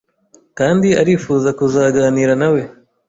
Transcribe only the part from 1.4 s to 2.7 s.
kuzaganira nawe.